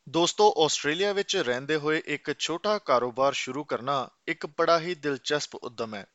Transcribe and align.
ਦੋਸਤੋ, 0.10 0.54
ਆਸਟ੍ਰੇਲੀਆ 0.66 1.14
ਵਿੱਚ 1.14 1.38
ਰਹਿੰਦੇ 1.38 1.76
ਹੋਏ 1.76 2.02
ਇੱਕ 2.08 2.36
ਛੋਟਾ 2.40 2.80
ਕਾਰੋਬਾਰ 2.86 3.34
ਸ਼ੁਰੂ 3.34 3.64
ਕਰਨਾ 3.64 4.10
ਇੱਕ 4.28 4.48
ਬੜਾ 4.60 4.80
ਹੀ 4.80 4.96
ਦਿਲਚਸਪ 4.96 5.56
ਉਦਮ 5.56 5.96
ਹੈ। 5.96 6.06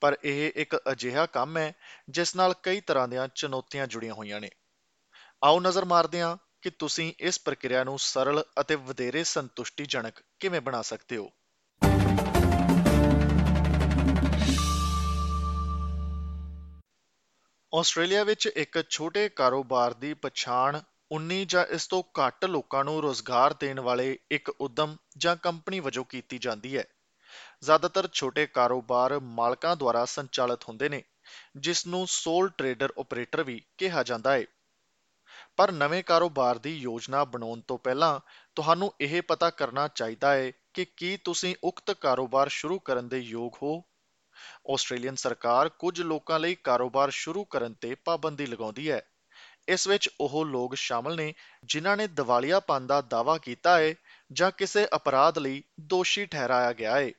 ਪਰ 0.00 0.16
ਇਹ 0.24 0.52
ਇੱਕ 0.56 0.76
ਅਜਿਹਾ 0.92 1.26
ਕੰਮ 1.26 1.56
ਹੈ 1.56 1.72
ਜਿਸ 2.08 2.36
ਨਾਲ 2.36 2.54
ਕਈ 2.62 2.80
ਤਰ੍ਹਾਂ 2.80 3.08
ਦੀਆਂ 3.08 3.28
ਚੁਣੌਤੀਆਂ 3.34 3.86
ਜੁੜੀਆਂ 3.86 4.14
ਹੋਈਆਂ 4.14 4.40
ਨੇ। 4.40 4.50
ਆਓ 5.44 5.60
ਨਜ਼ਰ 5.60 5.84
ਮਾਰਦੇ 5.84 6.20
ਹਾਂ 6.20 6.36
ਕਿ 6.64 6.70
ਤੁਸੀਂ 6.70 7.12
ਇਸ 7.20 7.40
ਪ੍ਰਕਿਰਿਆ 7.40 7.84
ਨੂੰ 7.84 7.98
ਸਰਲ 7.98 8.44
ਅਤੇ 8.60 8.74
ਵਧੇਰੇ 8.74 9.24
ਸੰਤੁਸ਼ਟੀਜਨਕ 9.24 10.14
ਕਿਵੇਂ 10.40 10.60
ਬਣਾ 10.60 10.82
ਸਕਦੇ 10.82 11.16
ਹੋ? 11.16 11.30
ਆਸਟ੍ਰੇਲੀਆ 17.74 18.24
ਵਿੱਚ 18.24 18.46
ਇੱਕ 18.46 18.84
ਛੋਟੇ 18.90 19.28
ਕਾਰੋਬਾਰ 19.28 19.94
ਦੀ 19.94 20.14
ਪਛਾਣ 20.14 20.80
19 21.12 21.44
ਜਾਂ 21.44 21.64
ਇਸ 21.64 21.86
ਤੋਂ 21.86 22.02
ਘੱਟ 22.02 22.44
ਲੋਕਾਂ 22.44 22.84
ਨੂੰ 22.84 23.02
ਰੋਜ਼ਗਾਰ 23.02 23.52
ਦੇਣ 23.52 23.80
ਵਾਲੇ 23.80 24.18
ਇੱਕ 24.30 24.48
ਉਦਮ 24.48 24.96
ਜਾਂ 25.18 25.36
ਕੰਪਨੀ 25.36 25.80
ਵਜੋਂ 25.80 26.04
ਕੀਤੀ 26.04 26.38
ਜਾਂਦੀ 26.38 26.78
ਹੈ। 26.78 26.84
ਜ਼ਿਆਦਾਤਰ 27.62 28.08
ਛੋਟੇ 28.12 28.46
ਕਾਰੋਬਾਰ 28.46 29.20
ਮਾਲਕਾਂ 29.20 29.76
ਦੁਆਰਾ 29.76 30.04
ਸੰਚਾਲਿਤ 30.04 30.64
ਹੁੰਦੇ 30.68 30.88
ਨੇ, 30.88 31.04
ਜਿਸ 31.56 31.86
ਨੂੰ 31.86 32.06
ਸੋਲ 32.06 32.48
ਟ੍ਰੇਡਰ 32.48 32.92
ਆਪਰੇਟਰ 32.98 33.42
ਵੀ 33.42 33.64
ਕਿਹਾ 33.78 34.02
ਜਾਂਦਾ 34.02 34.32
ਹੈ। 34.32 34.44
ਪਰ 35.58 35.72
ਨਵੇਂ 35.72 36.02
ਕਾਰੋਬਾਰ 36.04 36.58
ਦੀ 36.58 36.74
ਯੋਜਨਾ 36.74 37.24
ਬਣਾਉਣ 37.24 37.60
ਤੋਂ 37.60 37.78
ਪਹਿਲਾਂ 37.78 38.18
ਤੁਹਾਨੂੰ 38.56 38.92
ਇਹ 39.00 39.20
ਪਤਾ 39.22 39.50
ਕਰਨਾ 39.50 39.88
ਚਾਹੀਦਾ 39.88 40.32
ਹੈ 40.32 40.50
ਕਿ 40.74 40.84
ਕੀ 40.96 41.16
ਤੁਸੀਂ 41.16 41.54
ਉਕਤ 41.64 41.90
ਕਾਰੋਬਾਰ 41.90 42.48
ਸ਼ੁਰੂ 42.48 42.78
ਕਰਨ 42.78 43.08
ਦੇ 43.08 43.18
ਯੋਗ 43.18 43.52
ਹੋ। 43.62 43.82
ਆਸਟ੍ਰੇਲੀਅਨ 44.72 45.14
ਸਰਕਾਰ 45.14 45.68
ਕੁਝ 45.68 46.00
ਲੋਕਾਂ 46.02 46.38
ਲਈ 46.40 46.54
ਕਾਰੋਬਾਰ 46.54 47.10
ਸ਼ੁਰੂ 47.10 47.44
ਕਰਨ 47.44 47.74
ਤੇ 47.74 47.94
ਪਾਬੰਦੀ 47.94 48.46
ਲਗਾਉਂਦੀ 48.46 48.90
ਹੈ। 48.90 49.00
ਇਸ 49.68 49.88
ਵਿੱਚ 49.88 50.08
ਉਹ 50.20 50.44
ਲੋਕ 50.46 50.74
ਸ਼ਾਮਲ 50.74 51.16
ਨੇ 51.16 51.32
ਜਿਨ੍ਹਾਂ 51.64 51.96
ਨੇ 51.96 52.06
ਦਿਵਾਲੀਆਪਨ 52.06 52.86
ਦਾ 52.86 53.00
ਦਾਅਵਾ 53.00 53.38
ਕੀਤਾ 53.38 53.78
ਹੈ 53.78 53.94
ਜਾਂ 54.32 54.50
ਕਿਸੇ 54.50 54.86
ਅਪਰਾਧ 54.96 55.38
ਲਈ 55.38 55.62
ਦੋਸ਼ੀ 55.80 56.26
ਠਹਿਰਾਇਆ 56.26 56.72
ਗਿਆ 56.72 56.98
ਹੈ 56.98 57.10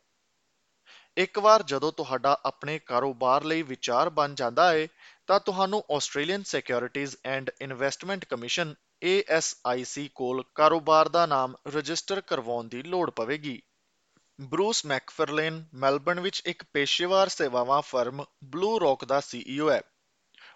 ਇੱਕ 1.17 1.39
ਵਾਰ 1.39 1.63
ਜਦੋਂ 1.63 1.91
ਤੁਹਾਡਾ 1.91 2.37
ਆਪਣੇ 2.45 2.79
ਕਾਰੋਬਾਰ 2.79 3.43
ਲਈ 3.43 3.61
ਵਿਚਾਰ 3.61 4.09
ਬਣ 4.09 4.33
ਜਾਂਦਾ 4.33 4.71
ਹੈ 4.71 4.87
ਤਾਂ 5.27 5.39
ਤੁਹਾਨੂੰ 5.39 5.83
Australian 5.91 6.43
Securities 6.43 7.15
and 7.25 7.51
Investment 7.61 8.25
Commission 8.25 8.75
ASIC 9.05 10.07
ਕੋਲ 10.15 10.43
ਕਾਰੋਬਾਰ 10.55 11.09
ਦਾ 11.09 11.25
ਨਾਮ 11.25 11.55
ਰਜਿਸਟਰ 11.67 12.21
ਕਰਵਾਉਣ 12.21 12.67
ਦੀ 12.67 12.83
ਲੋੜ 12.83 13.09
ਪਵੇਗੀ। 13.09 13.61
ਬਰੂਸ 14.41 14.85
ਮੈਕਫਰਲੇਨ 14.85 15.65
ਮੈਲਬਰਨ 15.73 16.19
ਵਿੱਚ 16.19 16.41
ਇੱਕ 16.45 16.63
ਪੇਸ਼ੇਵਰ 16.73 17.27
ਸੇਵਾਵਾਂ 17.27 17.81
ਫਰਮ 17.81 18.23
ਬਲੂ 18.43 18.79
ਰੌਕ 18.79 19.05
ਦਾ 19.05 19.17
CEO 19.17 19.69
ਹੈ। 19.69 19.81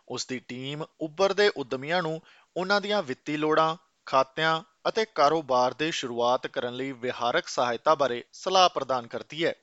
ਉਸ 0.08 0.28
ਦੀ 0.28 0.40
ਟੀਮ 0.40 0.84
ਉੱਭਰਦੇ 1.02 1.52
ਉਦਮੀਆਂ 1.58 2.02
ਨੂੰ 2.02 2.22
ਉਹਨਾਂ 2.58 2.81
ਦੀਆਂ 2.81 3.03
ਵਿੱਤੀ 3.03 3.38
ਲੋੜਾਂ, 3.38 3.78
ਖਾਤਿਆਂ 4.06 4.64
ਅਤੇ 4.90 5.06
ਕਾਰੋਬਾਰ 5.16 5.73
ਦੇ 5.73 5.92
ਸ਼ੁਰੂਆਤ 5.92 6.47
ਕਰਨ 6.47 6.75
ਲਈ 6.75 6.92
ਵਿਹਾਰਕ 6.92 7.47
ਸਹਾਇਤਾ 7.47 7.95
ਬਾਰੇ 7.95 8.23
ਸਲਾਹ 8.34 8.70
ਪ੍ਰਦਾਨ 8.70 9.08
ਕਰਦੀ 9.08 9.45
ਹੈ। 9.45 9.56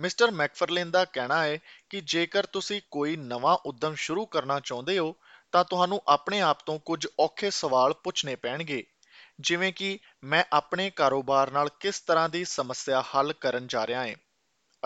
ਮਿਸਟਰ 0.00 0.30
ਮੈਕਫਰਲਿਨ 0.30 0.90
ਦਾ 0.90 1.04
ਕਹਿਣਾ 1.04 1.44
ਹੈ 1.44 1.58
ਕਿ 1.90 2.00
ਜੇਕਰ 2.00 2.46
ਤੁਸੀਂ 2.46 2.80
ਕੋਈ 2.90 3.16
ਨਵਾਂ 3.16 3.58
ਉਦਮ 3.66 3.94
ਸ਼ੁਰੂ 3.94 4.26
ਕਰਨਾ 4.26 4.60
ਚਾਹੁੰਦੇ 4.60 4.98
ਹੋ, 4.98 5.16
ਤਾਂ 5.52 5.64
ਤੁਹਾਨੂੰ 5.64 6.02
ਆਪਣੇ 6.08 6.40
ਆਪ 6.40 6.58
ਤੋਂ 6.66 6.78
ਕੁਝ 6.78 7.06
ਔਖੇ 7.20 7.50
ਸਵਾਲ 7.50 7.92
ਪੁੱਛਣੇ 7.92 8.36
ਪੈਣਗੇ। 8.36 8.84
ਜਿਵੇਂ 9.40 9.72
ਕਿ, 9.72 9.98
ਮੈਂ 10.24 10.44
ਆਪਣੇ 10.52 10.90
ਕਾਰੋਬਾਰ 10.90 11.50
ਨਾਲ 11.50 11.68
ਕਿਸ 11.80 12.00
ਤਰ੍ਹਾਂ 12.00 12.28
ਦੀ 12.28 12.44
ਸਮੱਸਿਆ 12.44 13.02
ਹੱਲ 13.02 13.32
ਕਰਨ 13.32 13.66
ਜਾ 13.66 13.86
ਰਿਹਾ 13.86 14.06
ਹਾਂ? 14.06 14.14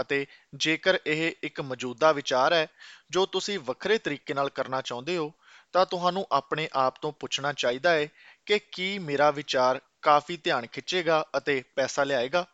ਅਤੇ 0.00 0.27
ਜੇਕਰ 0.55 0.98
ਇਹ 1.06 1.33
ਇੱਕ 1.42 1.61
ਮੌਜੂਦਾ 1.61 2.12
ਵਿਚਾਰ 2.12 2.52
ਹੈ 2.52 2.67
ਜੋ 3.11 3.27
ਤੁਸੀਂ 3.27 3.58
ਵੱਖਰੇ 3.58 3.98
ਤਰੀਕੇ 3.98 4.34
ਨਾਲ 4.34 4.48
ਕਰਨਾ 4.48 4.80
ਚਾਹੁੰਦੇ 4.80 5.17
ਹੋ, 5.17 5.33
ਤਾਂ 5.72 5.86
ਤੁਹਾਨੂੰ 5.86 6.27
ਆਪਣੇ 6.33 6.68
ਆਪ 6.72 6.95
ਤੋਂ 7.02 7.12
ਪੁੱਛਣਾ 7.12 7.52
ਚਾਹੀਦਾ 7.52 7.90
ਹੈ 7.90 8.08
ਕਿ 8.46 8.58
ਕੀ 8.58 8.98
ਮੇਰਾ 8.98 9.30
ਵਿਚਾਰ 9.30 9.80
ਕਾਫੀ 10.02 10.36
ਧਿਆਨ 10.36 10.67
ਖਿੱਚੇਗਾ 10.67 11.24
ਅਤੇ 11.36 11.62
ਪੈਸਾ 11.77 12.05
ਲਿਆਏਗਾ। 12.05 12.46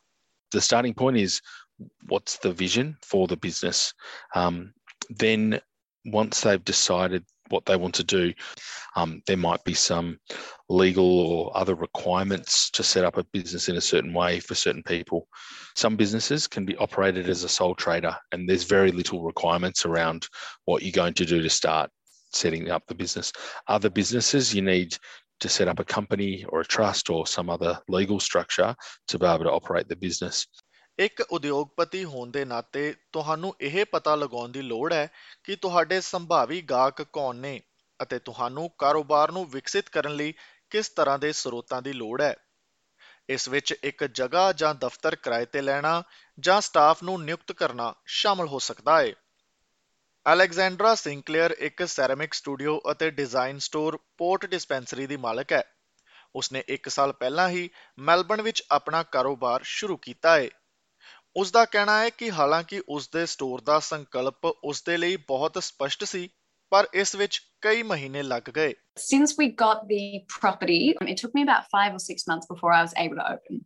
The 0.57 0.61
starting 0.61 0.95
point 1.05 1.27
is 1.27 1.31
what's 2.07 2.39
the 2.39 2.53
vision 2.53 2.97
for 3.03 3.27
the 3.27 3.37
business? 3.37 3.93
Um, 4.35 4.73
then, 5.11 5.61
once 6.05 6.41
they've 6.41 6.65
decided 6.65 7.25
what 7.51 7.65
they 7.65 7.77
want 7.77 7.95
to 7.95 8.05
do, 8.05 8.33
um, 8.97 9.23
there 9.27 9.37
might 9.37 9.63
be 9.65 9.75
some 9.75 10.19
legal 10.69 11.21
or 11.21 11.57
other 11.57 11.75
requirements 11.75 12.71
to 12.71 12.83
set 12.83 13.05
up 13.05 13.17
a 13.17 13.25
business 13.25 13.69
in 13.69 13.77
a 13.77 13.81
certain 13.81 14.13
way 14.13 14.41
for 14.41 14.55
certain 14.55 14.83
people. 14.83 15.29
Some 15.77 15.97
businesses 15.97 16.47
can 16.47 16.65
be 16.65 16.77
operated 16.77 17.29
as 17.29 17.45
a 17.45 17.49
sole 17.49 17.75
trader, 17.75 18.17
and 18.33 18.49
there's 18.49 18.65
very 18.65 18.93
little 18.93 19.23
requirements 19.23 19.87
around 19.87 20.27
what 20.65 20.83
you're 20.83 20.93
going 20.93 21.15
to 21.15 21.27
do 21.27 21.43
to 21.43 21.51
start 21.51 21.91
setting 22.33 22.71
up 22.71 22.87
the 22.87 22.95
business. 22.95 23.33
Other 23.69 23.91
businesses, 23.91 24.55
you 24.55 24.63
need 24.63 24.97
to 25.41 25.49
set 25.49 25.69
up 25.69 25.79
a 25.79 25.85
company 25.85 26.45
or 26.49 26.61
a 26.61 26.67
trust 26.67 27.11
or 27.11 27.27
some 27.27 27.49
other 27.49 27.79
legal 27.89 28.21
structure 28.21 28.75
to 29.07 29.19
be 29.19 29.27
able 29.27 29.45
to 29.45 29.53
operate 29.53 29.89
the 29.89 29.97
business. 29.97 30.47
ਇੱਕ 30.99 31.21
ਉਦਯੋਗਪਤੀ 31.21 32.05
ਹੋਣ 32.05 32.31
ਦੇ 32.31 32.45
ਨਾਤੇ 32.45 32.95
ਤੁਹਾਨੂੰ 33.13 33.55
ਇਹ 33.61 33.85
ਪਤਾ 33.85 34.15
ਲਗਾਉਣ 34.15 34.49
ਦੀ 34.49 34.63
ਲੋੜ 34.63 34.93
ਹੈ 34.93 35.09
ਕਿ 35.45 35.57
ਤੁਹਾਡੇ 35.57 36.01
ਸੰਭਾਵੀ 36.01 36.63
ਗਾਹਕ 36.63 37.03
ਕੌਣ 37.03 37.37
ਨੇ 37.37 37.61
ਅਤੇ 38.03 38.19
ਤੁਹਾਨੂੰ 38.19 38.71
ਕਾਰੋਬਾਰ 38.79 39.33
ਨੂੰ 39.33 39.51
ਵਿਕਸਿਤ 39.51 39.89
ਕਰਨ 39.89 40.17
ਲਈ 40.17 40.35
ਕਿਸ 40.71 40.89
ਤਰ੍ਹਾਂ 40.89 41.19
ਦੇ 41.19 41.33
ਸਰੋਤਾਂ 41.33 41.83
ਦੀ 41.83 41.93
ਲੋੜ 41.93 42.23
ਹੈ। 42.23 42.37
ਇਸ 43.29 43.49
ਵਿੱਚ 43.49 43.75
ਇੱਕ 43.83 44.05
ਜਗ੍ਹਾ 44.05 44.53
ਜਾਂ 44.53 44.75
ਦਫ਼ਤਰ 44.75 45.17
ਕਿਰਾਏ 45.17 45.45
ਤੇ 45.45 45.61
ਲੈਣਾ 45.61 46.03
ਜਾਂ 46.41 46.61
ਸਟਾਫ 46.61 47.03
ਨੂੰ 47.03 47.25
ਨਿਯੁਕਤ 47.25 47.53
ਕਰਨਾ 47.53 47.95
ਸ਼ਾਮਲ 48.07 48.49
ਹੋ 48.49 48.59
ਸਕਦਾ 48.59 49.01
ਹੈ। 49.01 49.13
ਅਲੈਗਜ਼ੈਂਡਰਾ 50.33 50.95
ਸਿੰਕਲੇਅਰ 50.95 51.51
ਇੱਕ 51.51 51.89
ਸੈਰਾਮਿਕ 51.89 52.35
ਸਟੂਡੀਓ 52.35 52.81
ਅਤੇ 52.91 53.11
ਡਿਜ਼ਾਈਨ 53.11 53.59
ਸਟੋਰ 53.59 53.99
ਪੋਰਟ 54.17 54.47
ਡਿਸਪੈਂਸਰੀ 54.47 55.07
ਦੀ 55.07 55.17
ਮਾਲਕ 55.17 55.53
ਹੈ। 55.53 55.63
ਉਸਨੇ 56.35 56.65
1 56.69 56.89
ਸਾਲ 56.89 57.13
ਪਹਿਲਾਂ 57.13 57.49
ਹੀ 57.49 57.71
ਮੈਲਬਰਨ 57.99 58.43
ਵਿੱਚ 58.43 58.63
ਆਪਣਾ 58.71 59.03
ਕਾਰੋਬਾਰ 59.03 59.61
ਸ਼ੁਰੂ 59.65 59.97
ਕੀਤਾ 59.97 60.37
ਹੈ। 60.37 60.49
ਉਸ 61.38 61.52
ਦਾ 61.52 61.66
ਕਹਿਣਾ 61.66 62.00
ਹੈ 62.00 62.10
ਕਿ 62.10 62.32
ਹਾਲਾਂਕਿ 62.32 62.82
ਉਸ 62.90 63.10
ਦੇ 63.10 63.26
ਸਟੋਰ 63.26 63.62
ਦਾ 63.62 63.80
ਸੰਕਲਪ 63.80 64.46
ਉਸ 64.46 64.84
ਦੇ 64.84 64.98
ਲਈ 64.98 65.16
ਬਹੁਤ 65.18 65.64
ਸਪਸ਼ਟ 65.64 66.04
ਸੀ 66.04 66.30
ਪਰ 66.72 66.88
ਇਸ 66.94 67.16
ਵਿੱਚ 67.16 67.42
ਕਈ 67.62 67.84
ਮਹੀਨੇ 67.84 68.24
ਲੱਗ 68.24 68.50
ਗਏ 68.56 68.74
Since 69.02 69.34
we 69.40 69.46
got 69.64 69.82
the 69.90 70.06
property, 70.36 70.78
it 71.12 71.20
took 71.22 71.36
me 71.38 71.44
about 71.44 71.68
five 71.74 71.96
or 71.98 72.02
six 72.06 72.28
months 72.32 72.50
before 72.54 72.72
I 72.78 72.82
was 72.86 72.96
able 73.04 73.22
to 73.22 73.28
open. 73.34 73.62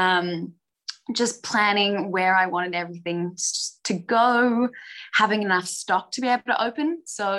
Um, 0.00 0.30
just 1.20 1.42
planning 1.42 2.10
where 2.16 2.34
I 2.34 2.46
wanted 2.46 2.74
everything 2.74 3.22
to 3.84 3.94
go, 4.14 4.68
having 5.14 5.42
enough 5.42 5.66
stock 5.66 6.10
to 6.12 6.20
be 6.20 6.28
able 6.28 6.50
to 6.52 6.58
open. 6.62 6.92
So, 7.06 7.30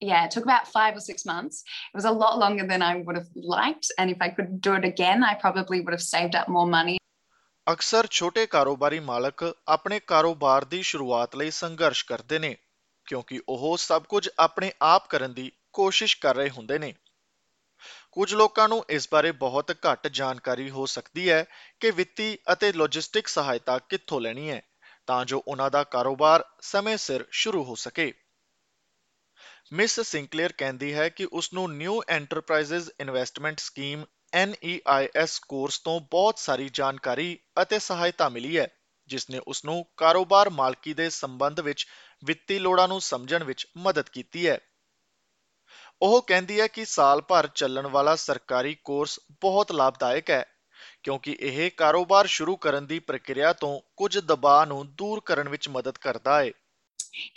yeah, 0.00 0.24
it 0.24 0.30
took 0.32 0.44
about 0.44 0.68
five 0.68 0.96
or 0.96 1.00
six 1.00 1.24
months. 1.24 1.62
It 1.92 1.96
was 1.96 2.04
a 2.04 2.10
lot 2.10 2.38
longer 2.38 2.66
than 2.66 2.82
I 2.82 2.96
would 2.96 3.16
have 3.16 3.28
liked. 3.34 3.90
And 3.98 4.10
if 4.10 4.18
I 4.20 4.28
could 4.28 4.60
do 4.60 4.74
it 4.74 4.84
again, 4.84 5.22
I 5.22 5.34
probably 5.34 5.80
would 5.80 5.92
have 5.92 6.02
saved 6.02 6.34
up 6.34 6.48
more 6.48 6.66
money. 6.66 6.97
ਅਕਸਰ 7.71 8.07
ਛੋਟੇ 8.07 8.45
ਕਾਰੋਬਾਰੀ 8.45 8.99
ਮਾਲਕ 8.99 9.55
ਆਪਣੇ 9.67 9.99
ਕਾਰੋਬਾਰ 9.99 10.65
ਦੀ 10.65 10.81
ਸ਼ੁਰੂਆਤ 10.83 11.35
ਲਈ 11.35 11.51
ਸੰਘਰਸ਼ 11.51 12.05
ਕਰਦੇ 12.05 12.39
ਨੇ, 12.39 12.57
ਕਿਉਂਕਿ 13.05 13.41
ਉਹ 13.49 13.77
ਸਭ 13.77 14.03
ਕੁਝ 14.03 14.29
ਆਪਣੇ 14.39 14.71
ਆਪ 14.81 15.09
ਕਰਨ 15.09 15.33
ਦੀ 15.33 15.51
ਕੋਸ਼ਿਸ਼ 15.73 16.17
ਕਰ 16.17 16.35
ਰਹੇ 16.35 16.49
ਹੁੰਦੇ 16.49 16.79
ਨੇ। 16.79 16.93
ਕੁਝ 18.11 18.33
ਲੋਕਾਂ 18.35 18.69
ਨੂੰ 18.69 18.85
ਇਸ 18.89 19.07
ਬਾਰੇ 19.11 19.31
ਬਹੁਤ 19.31 19.71
ਘੱਟ 19.71 20.07
ਜਾਣਕਾਰੀ 20.07 20.69
ਹੋ 20.69 20.85
ਸਕਦੀ 20.85 21.29
ਹੈ 21.29 21.45
ਕਿ 21.79 21.91
ਵਿੱਤੀ 21.91 22.37
ਅਤੇ 22.53 22.71
ਲੌਜਿਸਟਿਕ 22.73 23.27
ਸਹਾਇਤਾ 23.27 23.79
ਕਿੱਥੋਂ 23.79 24.21
ਲੈਣੀ 24.21 24.49
ਹੈ, 24.49 24.61
ਤਾਂ 25.07 25.25
ਜੋ 25.25 25.43
ਉਹਨਾਂ 25.47 25.71
ਦਾ 25.71 25.83
ਕਾਰੋਬਾਰ 25.83 26.45
ਸਮੇਂ 26.61 26.97
ਸਿਰ 26.97 27.25
ਸ਼ੁਰੂ 27.31 27.63
ਹੋ 27.63 27.75
ਸਕੇ। 27.75 28.13
ਮਿਸ 29.73 29.99
ਸਿੰਕਲੇਅਰ 29.99 30.51
ਕਹਿੰਦੀ 30.51 30.93
ਹੈ 30.93 31.09
ਕਿ 31.09 31.25
ਉਸ 31.25 31.53
ਨੂੰ 31.53 31.73
New 31.73 32.01
Enterprises 32.07 32.91
Investment 32.99 33.59
Scheme 33.59 34.05
NEIS 34.37 35.39
course 35.47 35.79
ਤੋਂ 35.79 35.99
ਬਹੁਤ 35.99 36.37
ਸਾਰੀ 36.37 36.69
ਜਾਣਕਾਰੀ 36.73 37.39
ਅਤੇ 37.61 37.79
ਸਹਾਇਤਾ 37.79 38.29
ਮਿਲੀ 38.29 38.57
ਹੈ, 38.57 38.67
ਜਿਸ 39.07 39.29
ਨੇ 39.29 39.39
ਉਸ 39.47 39.65
ਨੂੰ 39.65 39.85
ਕਾਰੋਬਾਰ 39.97 40.49
ਮਾਲਕੀ 40.49 40.93
ਦੇ 40.93 41.09
ਸੰਬੰਧ 41.09 41.59
ਵਿੱਚ 41.59 41.87
ਵਿੱਤੀ 42.23 42.59
ਲੋੜਾਂ 42.59 42.87
ਨੂੰ 42.87 43.01
ਸਮਝਣ 43.01 43.43
ਵਿੱਚ 43.43 43.67
ਮਦਦ 43.77 44.09
ਕੀਤੀ 44.09 44.47
ਹੈ। 44.47 44.59
ਉਹ 46.01 46.21
ਕਹਿੰਦੀ 46.21 46.59
ਹੈ 46.59 46.67
ਕਿ 46.67 46.85
ਸਾਲ 46.85 47.21
ਭਰ 47.21 47.47
ਚੱਲਣ 47.47 47.87
ਵਾਲਾ 47.87 48.15
ਸਰਕਾਰੀ 48.15 48.77
ਕੋਰਸ 48.83 49.19
ਬਹੁਤ 49.31 49.71
ਲਾਭਦਾਇਕ 49.71 50.29
ਹੈ, 50.29 50.45
ਕਿਉਂਕਿ 51.03 51.37
ਇਹ 51.39 51.71
ਕਾਰੋਬਾਰ 51.77 52.27
ਸ਼ੁਰੂ 52.27 52.55
ਕਰਨ 52.55 52.87
ਦੀ 52.87 52.99
ਪ੍ਰਕਿਰਿਆ 52.99 53.53
ਤੋਂ 53.53 53.81
ਕੁਝ 53.95 54.19
ਦਬਾਅ 54.19 54.65
ਨੂੰ 54.65 54.95
ਦੂਰ 54.95 55.21
ਕਰਨ 55.25 55.49
ਵਿੱਚ 55.49 55.69
ਮਦਦ 55.69 55.97
ਕਰਦਾ 55.97 56.39
ਹੈ। 56.39 56.51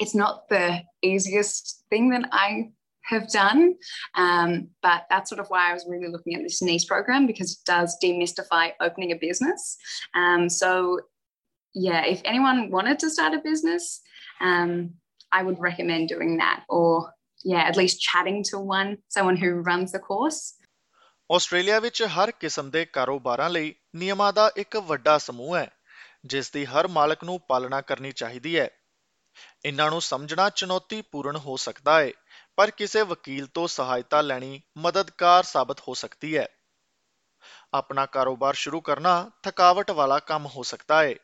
It's 0.02 0.14
not 0.20 0.34
the 0.52 0.68
easiest 1.08 1.74
thing 1.92 2.10
that 2.12 2.28
I 2.32 2.72
have 3.12 3.28
done. 3.28 3.74
Um, 4.14 4.68
but 4.82 5.06
that's 5.10 5.30
sort 5.30 5.40
of 5.40 5.48
why 5.54 5.70
I 5.70 5.72
was 5.72 5.86
really 5.88 6.10
looking 6.14 6.34
at 6.34 6.42
this 6.42 6.62
NICE 6.62 6.84
program 6.84 7.26
because 7.26 7.52
it 7.52 7.62
does 7.64 7.96
demystify 8.04 8.64
opening 8.80 9.12
a 9.12 9.18
business. 9.26 9.76
Um, 10.14 10.48
so, 10.48 11.00
yeah, 11.74 12.04
if 12.14 12.22
anyone 12.24 12.70
wanted 12.70 12.98
to 13.04 13.10
start 13.10 13.34
a 13.34 13.42
business, 13.50 14.00
um, 14.40 14.94
I 15.32 15.42
would 15.42 15.60
recommend 15.68 16.08
doing 16.08 16.36
that 16.38 16.64
or, 16.68 17.12
yeah, 17.44 17.62
at 17.70 17.76
least 17.76 18.00
chatting 18.00 18.42
to 18.50 18.58
one, 18.58 18.98
someone 19.08 19.36
who 19.36 19.54
runs 19.70 19.92
the 19.92 20.04
course. 20.10 20.42
Australia 21.32 21.80
ਵਿੱਚ 21.80 22.02
ਹਰ 22.02 22.30
ਕਿਸਮ 22.30 22.70
ਦੇ 22.70 22.84
ਕਾਰੋਬਾਰਾਂ 22.84 23.50
ਲਈ 23.50 23.74
ਨਿਯਮਾਂ 23.96 24.32
ਦਾ 24.32 24.50
ਇੱਕ 24.56 24.76
ਵੱਡਾ 24.76 25.18
ਸਮੂਹ 25.18 25.56
ਹੈ 25.56 25.70
ਜਿਸ 26.26 26.50
ਦੀ 26.50 26.64
ਹਰ 26.64 26.88
ਮਾਲਕ 26.88 27.24
ਨੂੰ 27.24 27.40
ਪਾਲਣਾ 27.40 27.80
ਕਰਨੀ 27.80 28.12
ਚਾਹੀਦੀ 28.12 28.58
ਹੈ 28.58 28.70
ਇਹਨਾਂ 29.64 29.90
ਨੂੰ 29.90 30.00
ਸਮਝਣਾ 30.00 30.50
ਚੁਣੌਤੀਪੂਰਨ 30.50 31.36
ਹੋ 31.36 31.56
ਸਕਦਾ 31.56 32.00
ਹੈ 32.00 32.10
ਪਰ 32.58 32.70
ਕਿਸੇ 32.70 33.02
ਵਕੀਲ 33.02 33.46
ਤੋਂ 33.46 33.68
ਸਹਾਇਤਾ 33.68 34.20
ਲੈਣੀ 34.20 34.60
ਮਦਦਗਾਰ 34.78 35.42
ਸਾਬਤ 35.44 35.80
ਹੋ 35.80 35.94
ਸਕਦੀ 35.94 36.36
ਹੈ। 36.36 36.46
ਆਪਣਾ 37.74 38.06
ਕਾਰੋਬਾਰ 38.06 38.54
ਸ਼ੁਰੂ 38.54 38.80
ਕਰਨਾ 38.80 39.30
ਥਕਾਵਟ 39.42 39.90
ਵਾਲਾ 39.90 40.18
ਕੰਮ 40.18 40.46
ਹੋ 40.46 40.62
ਸਕਦਾ 40.62 41.02
ਹੈ 41.02 41.14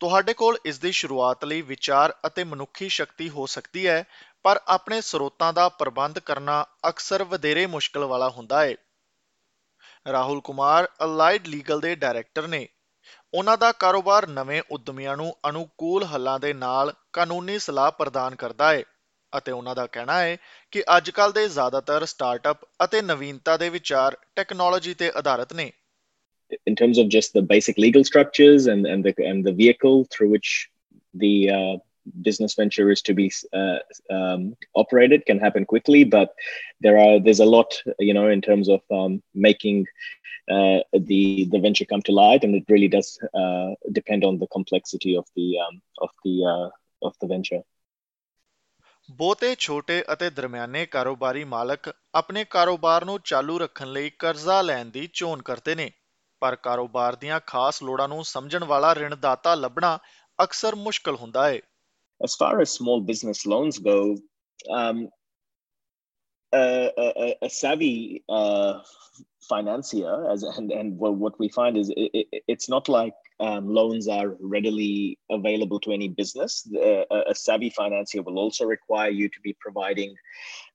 ਤੁਹਾਡੇ 0.00 0.34
ਕੋਲ 0.34 0.58
ਇਸ 0.64 0.78
ਦੀ 0.78 0.92
ਸ਼ੁਰੂਆਤ 0.92 1.44
ਲਈ 1.44 1.62
ਵਿਚਾਰ 1.62 2.14
ਅਤੇ 2.26 2.44
ਮਨੁੱਖੀ 2.44 2.88
ਸ਼ਕਤੀ 2.88 3.28
ਹੋ 3.28 3.46
ਸਕਦੀ 3.46 3.86
ਹੈ, 3.86 4.04
ਪਰ 4.42 4.60
ਆਪਣੇ 4.68 5.00
ਸਰੋਤਾਂ 5.00 5.52
ਦਾ 5.52 5.68
ਪ੍ਰਬੰਧ 5.68 6.18
ਕਰਨਾ 6.18 6.64
ਅਕਸਰ 6.88 7.24
ਵਧੇਰੇ 7.24 7.66
ਮੁਸ਼ਕਲ 7.66 8.04
ਵਾਲਾ 8.04 8.28
ਹੁੰਦਾ 8.28 8.62
ਹੈ 8.64 8.74
ਰਾਹੁਲ 10.12 10.40
ਕੁਮਾਰ 10.40 10.88
ਅਲਾਈਡ 11.04 11.46
ਲੀਗਲ 11.46 11.80
ਦੇ 11.80 11.94
ਡਾਇਰੈਕਟਰ 11.94 12.48
ਨੇ 12.48 12.68
ਉਹਨਾਂ 13.34 13.56
ਦਾ 13.58 13.72
ਕਾਰੋਬਾਰ 13.72 14.26
ਨਵੇਂ 14.26 14.62
ਉਦਮੀਆਂ 14.70 15.16
ਨੂੰ 15.16 15.36
ਅਨੁਕੂਲ 15.48 16.04
ਹੱਲਾਂ 16.04 16.38
ਦੇ 16.40 16.52
ਨਾਲ 16.52 16.94
ਕਾਨੂੰਨੀ 17.12 17.58
ਸਲਾਹ 17.58 17.90
ਪ੍ਰਦਾਨ 17.90 18.34
ਕਰਦਾ 18.34 18.72
ਹੈ 18.72 18.82
ਅਤੇ 19.37 19.51
ਉਹਨਾਂ 19.51 19.75
ਦਾ 19.75 19.85
ਕਹਿਣਾ 19.87 20.19
ਹੈ 20.21 20.37
ਕਿ 20.71 20.83
ਅੱਜ 20.97 21.09
ਕੱਲ 21.09 21.31
ਦੇ 21.31 21.47
ਜ਼ਿਆਦਾਤਰ 21.47 22.05
ਸਟਾਰਟਅਪ 22.05 22.65
ਅਤੇ 22.83 23.01
ਨਵੀਨਤਾ 23.01 23.57
ਦੇ 23.57 23.69
ਵਿਚਾਰ 23.69 24.17
ਟੈਕਨੋਲੋਜੀ 24.35 24.93
ਤੇ 24.93 25.11
ਆਧਾਰਿਤ 25.15 25.53
ਨੇ 25.53 25.71
in 26.69 26.75
terms 26.77 26.99
of 27.01 27.09
just 27.13 27.33
the 27.37 27.41
basic 27.49 27.79
legal 27.81 28.03
structures 28.07 28.63
and 28.73 28.87
and 28.91 29.07
the 29.07 29.11
and 29.31 29.47
the 29.47 29.51
vehicle 29.57 29.99
through 30.13 30.29
which 30.29 30.53
the 31.23 31.33
uh, 31.57 31.75
business 32.27 32.55
venture 32.61 32.89
is 32.93 33.03
to 33.09 33.13
be 33.13 33.25
uh, 33.59 33.77
um, 34.15 34.55
operated 34.83 35.25
can 35.27 35.41
happen 35.43 35.67
quickly 35.73 36.03
but 36.15 36.33
there 36.81 36.97
are 37.03 37.19
there's 37.19 37.43
a 37.45 37.49
lot 37.55 37.77
you 37.99 38.13
know 38.13 38.27
in 38.37 38.41
terms 38.41 38.71
of 38.77 38.81
um, 38.99 39.21
making 39.47 39.85
uh, 40.55 40.79
the 41.11 41.47
the 41.51 41.59
venture 41.67 41.85
come 41.85 42.01
to 42.01 42.17
light 42.23 42.43
and 42.43 42.55
it 42.55 42.73
really 42.75 42.91
does 42.97 43.11
uh, 43.43 43.69
depend 43.91 44.23
on 44.23 44.39
the 44.39 44.47
complexity 44.47 45.15
of 45.15 45.25
the 45.35 45.49
um, 45.65 45.81
of 45.99 46.09
the 46.25 46.35
uh, 46.53 46.69
of 47.09 47.13
the 47.21 47.27
venture 47.27 47.61
ਬਹੁਤੇ 49.10 49.56
ਛੋਟੇ 49.58 50.04
ਅਤੇ 50.12 50.30
ਦਰਮਿਆਨੇ 50.30 50.86
ਕਾਰੋਬਾਰੀ 50.86 51.44
ਮਾਲਕ 51.44 51.94
ਆਪਣੇ 52.14 52.44
ਕਾਰੋਬਾਰ 52.44 53.04
ਨੂੰ 53.04 53.18
ਚਾਲੂ 53.24 53.58
ਰੱਖਣ 53.58 53.92
ਲਈ 53.92 54.10
ਕਰਜ਼ਾ 54.10 54.62
ਲੈਣ 54.62 54.86
ਦੀ 54.86 55.08
ਚੋਣ 55.12 55.42
ਕਰਦੇ 55.42 55.74
ਨੇ। 55.74 55.90
ਪਰ 56.40 56.56
ਕਾਰੋਬਾਰ 56.56 57.16
ਦੀਆਂ 57.16 57.40
ਖਾਸ 57.46 57.82
ਲੋੜਾਂ 57.82 58.08
ਨੂੰ 58.08 58.24
ਸਮਝਣ 58.24 58.64
ਵਾਲਾ 58.64 58.94
ਰਿਣਦਾਤਾ 58.94 59.54
ਲੱਭਣਾ 59.54 59.98
ਅਕਸਰ 60.42 60.74
ਮੁਸ਼ਕਲ 60.74 61.16
ਹੁੰਦਾ 61.16 61.48
ਹੈ। 61.48 61.60
As 62.24 62.34
far 62.34 62.60
as 62.60 62.72
small 62.72 63.00
business 63.10 63.40
loans 63.52 63.78
go 63.86 63.96
um, 64.78 64.98
a, 66.54 66.86
a, 67.04 67.28
a 67.42 67.50
savvy 67.50 67.94
uh, 68.38 68.74
financier 69.48 70.16
as 70.32 70.44
and, 70.44 70.72
and 70.72 70.98
what 70.98 71.40
we 71.42 71.48
find 71.48 71.76
is 71.76 71.90
it, 71.96 72.10
it, 72.14 72.42
it's 72.54 72.70
not 72.74 72.92
like 72.96 73.23
um, 73.40 73.68
loans 73.68 74.08
are 74.08 74.36
readily 74.40 75.18
available 75.30 75.80
to 75.80 75.92
any 75.92 76.08
business 76.08 76.68
a, 76.74 77.04
a, 77.28 77.34
savvy 77.34 77.70
financier 77.70 78.22
will 78.22 78.38
also 78.38 78.64
require 78.64 79.10
you 79.10 79.28
to 79.28 79.40
be 79.42 79.56
providing 79.60 80.14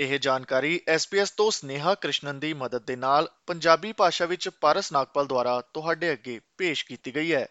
ਇਹ 0.00 0.18
ਜਾਣਕਾਰੀ 0.18 0.80
SBS 0.94 1.26
ਤੋਂ 1.36 1.50
ਸਨੇਹਾ 1.50 1.94
ਕ੍ਰਿਸ਼ਨਨ 1.94 2.40
ਦੀ 2.40 2.54
ਮਦਦ 2.54 2.82
ਦੇ 2.86 2.96
ਨਾਲ 2.96 3.28
ਪੰਜਾਬੀ 3.46 3.92
ਭਾਸ਼ਾ 3.92 4.26
ਵਿੱਚ 4.26 4.50
ਪਾਰਸ 4.60 4.92
ਨਾਗਪਾਲ 4.92 5.26
ਦੁਆਰਾ 5.26 5.62
ਤੁਹਾਡੇ 5.74 6.12
ਅੱਗੇ 6.12 6.40
ਪੇਸ਼ 6.58 6.86
ਕੀਤੀ 6.86 7.14
ਗਈ 7.14 7.32
ਹੈ। 7.32 7.48